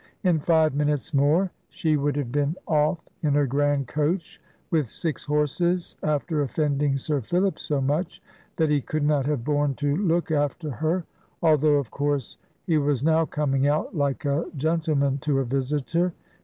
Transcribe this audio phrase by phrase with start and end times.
[0.23, 5.23] In five minutes more, she would have been off in her grand coach with six
[5.25, 8.19] horses, after offending Sir Philip so much,
[8.55, 11.05] that he could not have borne to look after her;
[11.43, 16.15] although, of course, he was now coming out like a gentleman to a visitor.